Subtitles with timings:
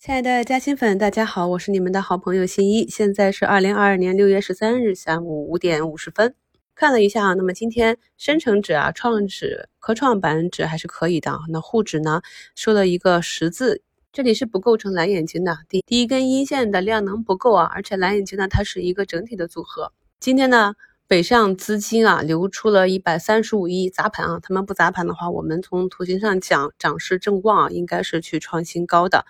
[0.00, 2.88] 亲爱的嘉兴粉，大家好，我是你们的好朋友新一。
[2.88, 6.36] 现在是二零二二年六月十三日下午五点五十分。
[6.76, 11.36] 看了一下啊，那么今天深成指啊、创指、科创板指还是可以的。
[11.48, 12.22] 那沪指呢
[12.54, 13.82] 收了一个十字，
[14.12, 15.58] 这里是不构成蓝眼睛的。
[15.68, 19.92] 第第一根阴线的量能不够啊，而且蓝眼睛呢它是一个整体的组合。
[20.20, 20.74] 今天呢
[21.08, 29.26] 北上资金啊流出了一百三十五亿砸盘啊，他们不砸盘的话，我们从图形上讲涨势正旺啊，应该是去创新高的。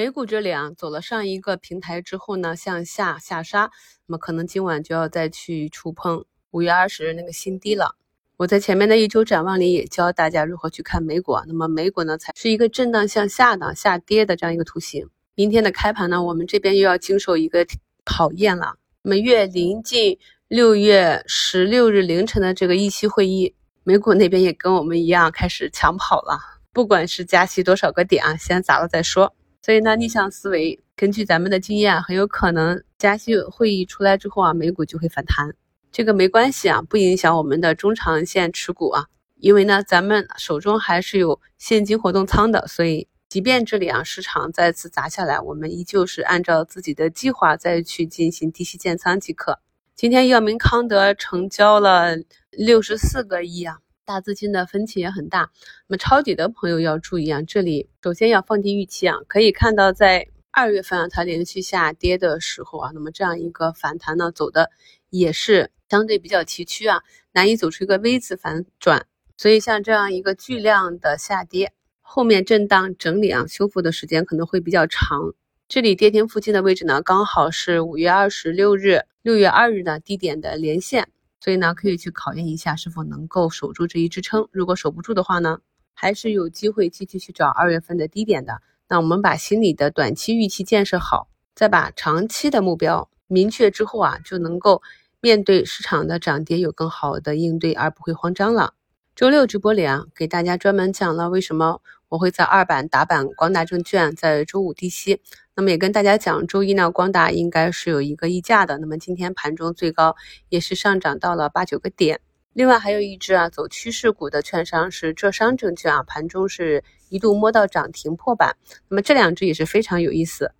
[0.00, 3.70] 美股这里啊，走了上一个平台之后呢，向下下杀，
[4.06, 7.94] 那么可能今晚就要再去触碰五月二十日那个新低了。
[8.38, 11.44] 我在前面的一周展望里也教大家如何去看美股啊。
[11.46, 15.06] 那么美股呢，才是一个震荡向下的下跌的这样一个图形。
[15.34, 17.66] 明天的开盘呢，我们这边又要经受一个
[18.02, 18.76] 考验了。
[19.02, 26.40] 那么越临近六月十六日凌晨的这个议息会议，美股那边也跟我们一样开始抢跑了。
[26.72, 29.34] 不管是加息多少个点啊，先砸了再说。
[29.62, 35.54] 所以呢，逆向思维，根据咱们的经验，很有可能加息会议出来之后啊，美股就会反弹。
[35.92, 39.06] 这个没关系啊，不影响我们的中长线持股啊。
[39.36, 49.58] 因为呢，咱们手中还是有现金活动仓的，所以即便这里啊市场再次砸下来，我们依旧是按照自己的计划再去进行低吸建仓即可。
[49.94, 52.16] 今天药明康德成交了
[52.50, 53.78] 六十四个亿啊。
[54.10, 55.52] 大资金的分歧也很大，
[55.86, 59.18] 那么抄底的朋友要注意啊，这里首先要放低预期啊。
[59.28, 64.68] 可以看到，在二月份啊，它连续下跌的时候啊，那么这样一个反弹呢，走的
[65.10, 69.06] 也是相对比较崎岖啊，难以走出一个 V 字反转。
[69.36, 75.34] 所以像这样一个巨量的下跌，后面震荡整理啊，修复的时间可能会比较长。
[75.68, 81.08] 这里跌停附近的位置呢，刚好是五月二十六日、六月二日的低点的连线。
[81.40, 84.46] 所以呢，可以去考验一下是否能够守住这一支撑。
[84.52, 85.58] 如果守不住的话呢，
[85.94, 88.60] 还是有机会继续去找二月份的低点的。
[88.88, 94.82] 那我们把心里的短期预期建设好，再把长期的目标明确之后啊，就能够
[95.20, 98.74] 面对市场的涨跌有更好的应对，而不会慌张了。
[99.16, 101.80] 周六直播里啊，给大家专门讲了为什么。
[102.10, 105.20] 我会在二板打板光大证券，在周五低吸。
[105.54, 108.78] 那么也跟大家讲，周一呢，光大应该是有一个溢价的。
[108.78, 110.16] 那么今天盘中最高
[110.48, 112.20] 也是上涨到了八九个点。
[112.52, 118.56] 另外还有一只啊走趋势股的券商是浙商证券啊，盘中是一度摸到涨停破板。
[118.88, 120.50] 那么这两只也是非常有意思。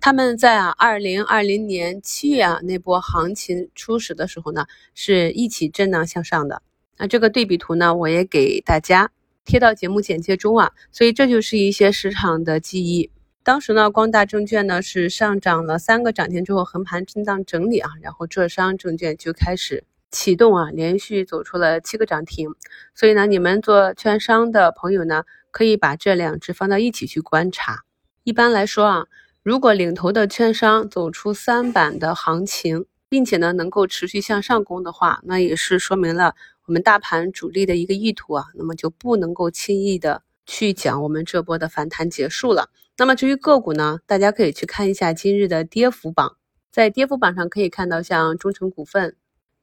[0.00, 6.62] 他们在啊二零二零年七月啊那波行情初始的时候呢，是一起震荡向上的。
[6.96, 9.10] 那这个对比图呢，我也给大家。
[9.44, 13.10] 贴到节目简介中啊，所以这就是一些市场的记忆。
[13.42, 22.50] 当时呢，光大证券呢是上涨了三个涨停之后横盘震荡整理啊，然后浙商证券就开始启动啊，连续走出了七个涨停。
[22.94, 27.84] 所以呢，你们做券商的朋友呢，可以把这两只放到一起去观察。
[28.24, 29.06] 一般来说啊，
[29.42, 36.34] 如果领头的券商走出三板的行情，并且呢能够持续向上攻的话，那也是说明了。
[36.70, 42.70] 我们大盘主力的一个意图啊，那么就不能够轻易的去讲我们这波的反弹结束了。
[42.96, 46.36] 那么至于个股呢，大家可以去看一下今日的跌幅榜，
[46.70, 49.16] 在跌幅榜上可以看到像中成股份、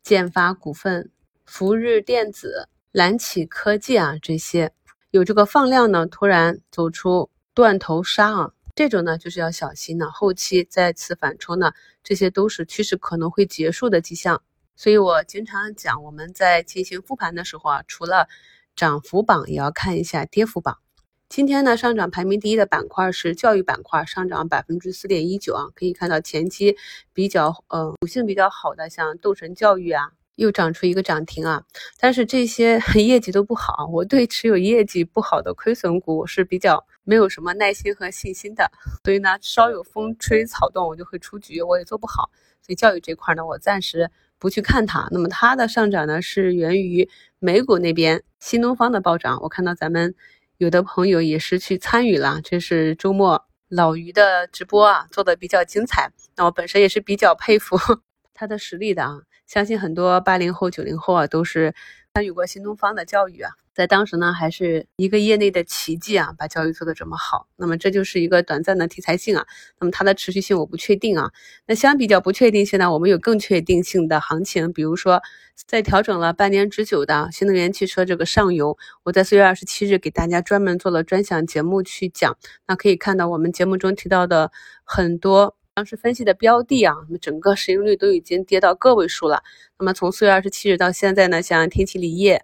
[0.03, 1.09] 建发股份、
[1.45, 4.73] 福日电子、蓝启科技啊这些
[5.11, 11.71] 有这个放量呢，突然走出断头杀啊，这种呢就是要小心了，后期再次反抽呢，
[12.03, 14.41] 这些都是趋势可能会结束的迹象。
[14.77, 18.27] 所以我经常讲，我们在进行复盘的时候啊，除了
[18.75, 20.77] 涨幅榜，也要看一下跌幅榜。
[21.27, 25.65] 今天呢，上涨排名第一的板块是教育板块，上涨百分之四点一九啊。
[25.73, 26.77] 可以看到前期
[27.11, 31.63] 比较呃股性比较好的，像斗神教育啊，又涨出一个涨停啊。
[31.99, 38.71] 但是这些 业绩都不好，我对持有业绩不好的亏损股是比较没有什么耐心和信心的。
[39.03, 42.29] 所以呢，稍有风吹草动，我就会出局，我也做不好。
[42.61, 44.11] 所以教育这块呢，我暂时。
[44.39, 47.09] 不去看它，那么它的上涨呢是源于
[47.39, 49.39] 美股那边新东方的暴涨。
[49.41, 50.13] 我看到咱们
[50.57, 56.11] 有的朋友也是去参与了，这是周末老于的直播啊，做的比较精彩。
[56.35, 57.77] 那我本身也是比较佩服
[58.33, 61.73] 他的实力的啊，相信很多八零后、九零后啊都是
[62.13, 63.53] 参与过新东方的教育啊。
[63.73, 67.47] 在当时呢，还是一个业内的奇迹啊，把教育做得这么好。
[67.57, 69.45] 那么这就是一个短暂的题材性啊，
[69.79, 71.31] 那么它的持续性我不确定啊。
[71.67, 75.21] 那相比较不确定性呢，我们有更确定性的行情，比如说
[75.67, 82.35] 在调整了半年之久的新能源汽车这个上游，我在四月二十七日给大家专门做了专享节目去讲。
[82.65, 84.51] 那可以看到我们节目中提到的
[84.83, 89.43] 很多当时分析的标的啊，那么整个市盈率都已经跌到个位数了。
[89.77, 92.43] 那么从四月二十七日到现在呢，像天齐锂业。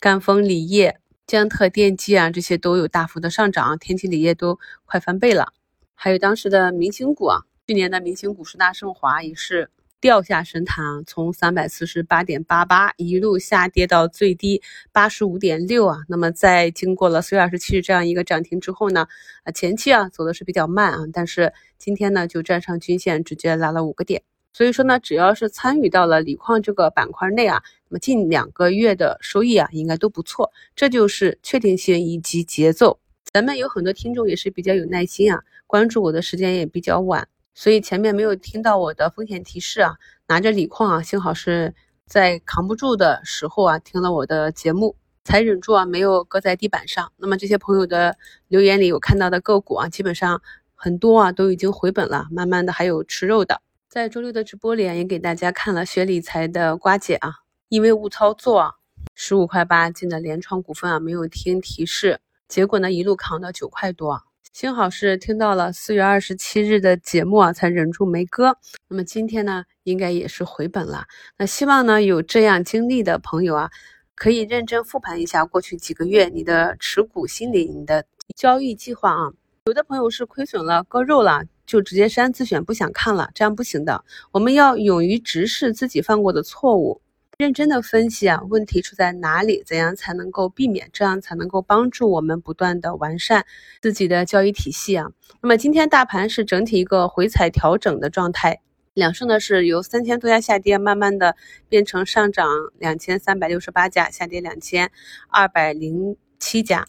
[0.00, 5.52] 赣锋锂业、江特电机啊，这些都有大幅的上涨，天齐锂业都快翻倍了。
[5.92, 9.68] 还有当时的明星股啊，去年的明星股十大升华也是。
[10.00, 14.62] 掉下神坛，从三百四十八点八八一路下跌到最低
[14.92, 15.98] 八十五点六啊。
[16.08, 19.06] 那么在经过了四月二十七日这样一个涨停之后呢，
[19.44, 24.22] 啊前期啊走的是比较慢啊，但是今天呢就站上均线，直接拉了五个点。
[24.52, 30.50] 所以说呢，只要是参与到了锂矿这个板块内啊，那么近两个月的收益啊应该都不错。
[30.74, 32.98] 这就是确定性以及节奏。
[33.32, 37.28] 咱们有很多听众也是比较有耐心啊，关注我的时间也比较晚。
[37.52, 39.96] 所以前面没有听到我的风险提示啊，
[40.28, 41.74] 拿着锂矿啊，幸好是
[42.06, 47.12] 在扛不住的时候啊，听了我的节目才忍住啊，没有搁在地板上。
[47.16, 48.16] 那么这些朋友的
[48.48, 50.40] 留言里有看到的个股啊，基本上
[50.74, 53.60] 很多啊都已经回本了，慢慢的还有吃肉的。
[53.88, 57.34] 在周六的直播里啊，也给大家看了学理财的瓜姐啊，
[57.68, 58.74] 因为误操作啊，
[59.14, 64.22] 十五块八进的联创股份啊，没有听提示，结果呢一路扛到九块多。
[64.52, 68.56] 幸好是听到了四月二十七日的节目啊，才忍住没割。
[68.88, 71.04] 那么今天呢，应该也是回本了。
[71.38, 73.70] 那希望呢，有这样经历的朋友啊，
[74.16, 78.04] 可以认真复盘一下过去几个月你的持股心理、你的
[78.36, 79.32] 交易计划啊。
[79.66, 84.04] 有的朋友是亏损了、割肉了，就直接删自选，不想看了，这样不行的。
[84.32, 87.00] 我们要勇于直视自己犯过的错误。
[87.40, 89.62] 认真的分析啊，问题出在哪里？
[89.64, 90.90] 怎样才能够避免？
[90.92, 93.46] 这样才能够帮助我们不断的完善
[93.80, 95.06] 自己的交易体系啊。
[95.40, 98.60] 那么今天大盘是整体一个回踩调整的状态，
[98.92, 101.34] 两市呢是由三千多家下跌，慢慢的
[101.70, 102.46] 变成上涨
[102.78, 104.90] 两千三百六十八家，下跌两千
[105.30, 106.84] 二百零七家。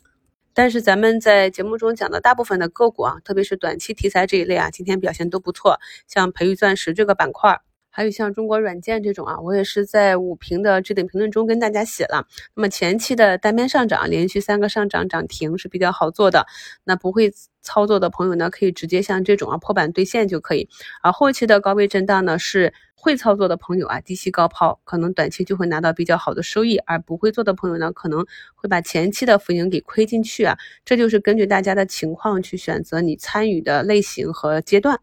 [0.53, 7.61] 但是咱们在节目中讲的大部分的个股啊，特别是短期题材这一类啊，今天表现都不错，像培育钻石这个板块。
[7.91, 12.25] 还有像中国软件这种啊，我也是在五评的置顶评论中跟大家写了。
[12.55, 16.47] 那么前期的单边上涨，连续三个上涨涨停是比较好做的。
[16.85, 20.69] 那不会操作的朋友呢，可以直接像这种啊破板兑现就可以。
[21.03, 26.77] 而后期的高位震荡呢，是会操作的朋友啊低吸高抛，可能短期就会拿到比较好的收益。
[26.77, 30.57] 而不会做的朋友呢，可能会把前期的浮盈给亏进去啊。
[30.85, 34.99] 这就是根据大家的情况去选择你参与的类型和阶段。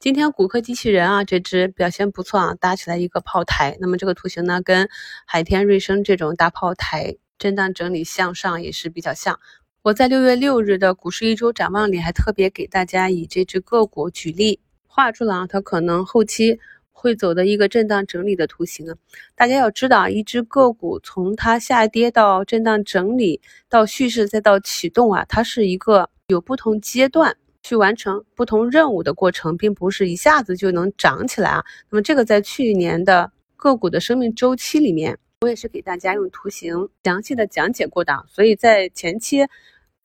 [0.00, 3.76] 今天骨科机器人啊，这只表现不错啊，搭起来一个炮台。
[3.80, 4.88] 那么这个图形呢，跟
[5.26, 9.40] 海天瑞声这种大炮台震荡整理向上也是比较像。
[9.82, 16.60] 我在六月六日的股市一周展望里，还特别给大家以这只个股举例，画出了啊它可能后期
[16.92, 18.94] 会走的一个震荡整理的图形啊。
[19.34, 27.36] 大家要知道，一只个股从它下跌到震荡整理到蓄势再到启动啊，它是一个有不同阶段。
[27.62, 31.64] 去完成不同任务的过程，并不是一下子就能涨起来啊。
[31.90, 38.24] 那么这个在去年的个股的生命周期里面，我也是给大家用图形详细的讲解过的。
[38.28, 39.46] 所以在前期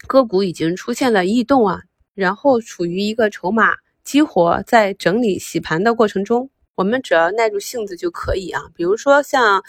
[0.08, 1.82] 个股已经出现了异动啊，
[2.16, 8.64] 然后处于一个筹码激活在整理洗盘的过程中，我们只要耐住性子就可以啊。
[8.76, 9.64] 比如说像。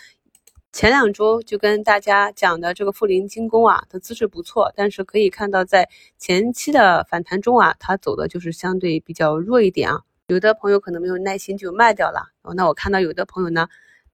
[0.74, 5.88] 前两周就跟大家讲的这个富临精工啊，它资质不错，但是可以看到在
[6.18, 10.00] 前期的反弹中啊，它走的就是相对比较弱一点啊。
[10.26, 12.24] 有的朋友可能没有耐心就卖掉了。
[12.56, 13.68] 那我看到有的朋友呢，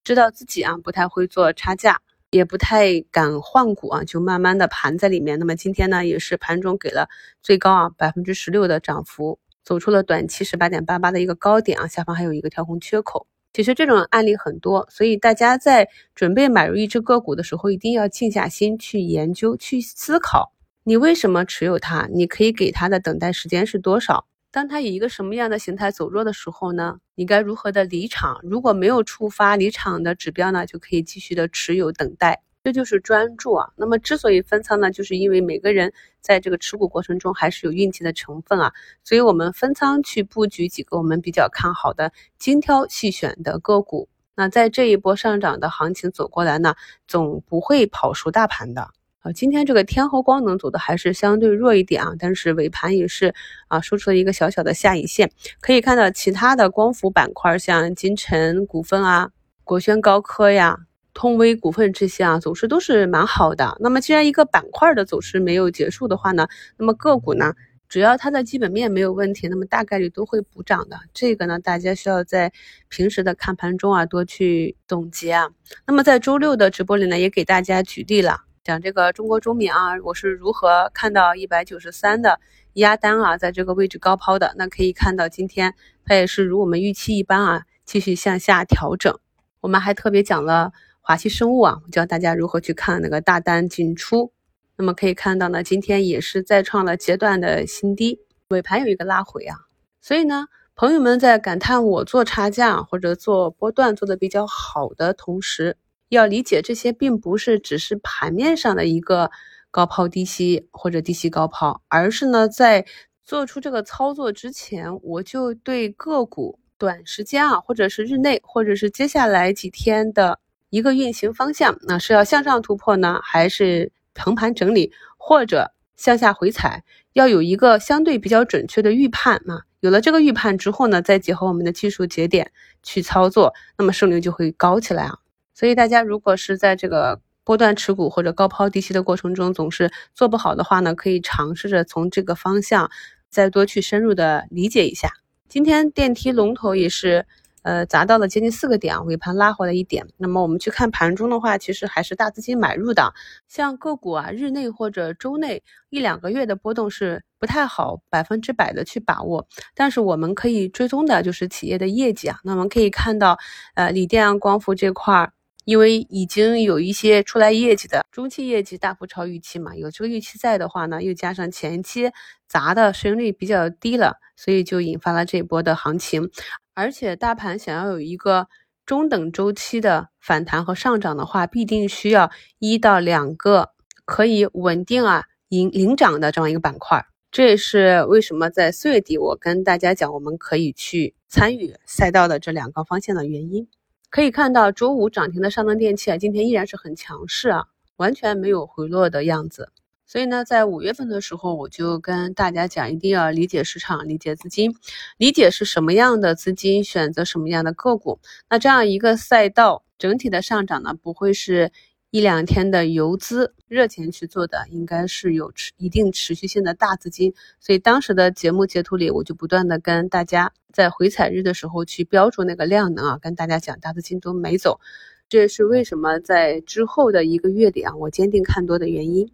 [0.05, 5.39] 知道自己啊不太会做差价，也不太敢换股啊，就慢慢的盘在里面。
[5.39, 7.09] 那么今天呢，也是盘中给了
[7.43, 13.27] 最高啊百分之十六的涨幅，走出了短期十八点八八的一个高点啊，下方还有一个跳空缺口。
[13.53, 20.53] 其实这种案例很多，所以大家在准备买入一只个股的时候，一定要静下心去研究、去思考，
[20.85, 22.09] 你为什么持有它？
[22.13, 24.27] 你可以给它的等待时间是多少？
[24.53, 26.99] 当它以一个什么样的形态走弱的时候呢？
[27.15, 28.41] 你该如何的离场？
[28.43, 32.43] 如果没有触发离场的指标呢，就可以继续的持有等待。
[32.63, 33.71] 这就是专注啊。
[33.77, 44.09] 那么之所以分仓呢，就是因为每个人在这个持股过程中还是有运气的成分啊，所以我们分仓去布局几个我们比较看好的精挑细选的个股。
[44.35, 46.75] 那在这一波上涨的行情走过来呢，
[47.09, 48.83] 总不会跑输大盘的
[49.21, 49.33] 啊。
[49.35, 53.35] 今天这个天合光能走的还是相对弱一点啊，但是尾盘也是
[53.69, 55.31] 啊收出了一个小小的下影线。
[55.61, 59.31] 可以看到其他的光伏板块，像金城股份啊、
[59.65, 60.79] 国轩高科呀。
[61.21, 63.77] 通威股份这些啊，走势都是蛮好的。
[63.79, 66.49] 那么既然一个板块的走势没有结束的话呢，
[66.79, 67.53] 那么个股呢，
[67.91, 70.99] 只要它的基本面没有问题，那么大概率都会补涨的。
[71.13, 72.55] 这个呢，大家需要在
[72.89, 75.51] 平时的看盘中啊，多去总结啊。
[75.87, 82.41] 那么在周六的直播里呢，也给大家举例了，讲这个中国中免啊，我是如何看到一百九十三的
[82.73, 84.55] 压单啊，在这个位置高抛的。
[84.57, 85.75] 那可以看到今天
[86.07, 89.15] 它也是如我们预期一般啊，继续向下调整。
[89.61, 90.73] 我们还特别讲了。
[91.01, 94.33] 华西生物啊，我教大家如何去看那个大单进出。
[94.77, 98.21] 那么可以看到呢，今天也是再创了阶段的新低。
[98.49, 99.57] 尾盘有一个拉回啊，
[100.01, 105.77] 所以呢，朋友们在感叹我做差价或者做波段做的比较好的同时，
[106.09, 109.31] 要理解这些并不是只是盘面上的一个
[109.71, 112.85] 高抛低吸或者低吸高抛，而是呢在
[113.23, 120.41] 做出这个操作之前，我就对个股短时间啊，或者是日内，或者是接下来几天的
[120.71, 129.63] 一个运行方向，那是要向上突破呢，还是横盘整理，或者向下回踩，要有一个相对比较准确的预判啊。
[129.81, 132.51] 有了这个预判之后呢，再结合我们的技术节点
[132.83, 135.19] 去操作，那么胜率就会高起来啊。
[135.55, 142.91] 所以大家如果是在这个波段持股或者高抛低吸的过程中总是做不好的话呢，可以尝试着从这个方向。
[143.31, 145.09] 再多去深入的理解一下，
[145.49, 147.27] 今天电梯龙头也是，
[147.63, 150.07] 呃，砸到了接近四个点啊，尾盘拉回来一点。
[150.17, 153.13] 那么我们去看盘中的话，其实还是大资金买入的。
[153.49, 162.39] 像个股啊，日内或者周内一两个月的波动是不太好百分之百的去把握，但是我们可以追踪的就是企业的业绩啊。
[162.45, 163.39] 那我们可以看到，
[163.75, 165.33] 呃，锂电啊光伏这块儿。
[165.65, 172.11] 因为已经有一些出来业绩的中期业绩大幅超预期嘛，有这个预期在的话呢，又加上前期
[172.49, 176.31] 砸的市盈率比较低了，所以就引发了这波的行情。
[176.75, 178.49] 而且大盘想要有一个
[178.87, 183.71] 中等周期的反弹和上涨的话，必定需要一到两个
[184.05, 187.05] 可以稳定啊领领涨的这样一个板块。
[187.31, 193.69] 这也是为什么在四月底我跟大家讲，我们可以去参与赛道的这两个方向的原因。
[194.11, 199.71] 可以看到，周五涨停的上能电器啊，今天依然是很强势啊，完全没有回落的样子。
[200.05, 204.75] 所以呢，在五月份的时候，我就跟大家讲，一定要理解市场，理解资金，
[205.17, 208.19] 理解是什么样的资金选择什么样的个股。
[208.49, 211.71] 那这样一个赛道整体的上涨呢，不会是。
[212.13, 224.81] 一两天的游资热钱去做的，应该是有持一定持续性的大资金，所以当时的节目截图里，我就不断的跟大家在回踩日的时候去标注那个量能啊，跟大家讲大资金都没走，
[225.29, 229.31] 这也是为什么在之后的一个月里啊，我坚定看多的原因。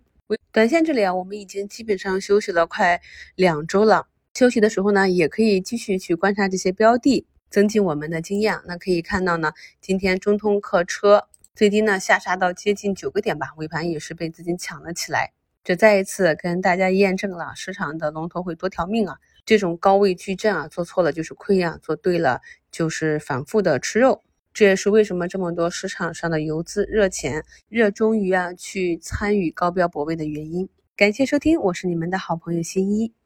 [0.52, 3.00] 短线这里啊，我们已经基本上休息了快
[3.36, 8.60] 两周了，休息的时候呢，也可以继续去观察这些标的，增进我们的经验。
[8.66, 11.26] 那可以看到呢，今天中通客车。
[11.56, 15.32] 最低呢下杀到接近九个点吧，尾盘也是被资金抢了起来，
[15.64, 19.16] 这再一次跟大家验证了市场的龙头会多条命啊！
[19.46, 24.22] 这种高位矩阵啊，做错了就是亏啊，做对了就是反复的吃肉。
[24.52, 30.68] 这也是为什么这么多市场上的游资热钱热衷于啊去参与高标博位的原因。
[30.94, 33.16] 感谢收听，我是你们的好朋友新一。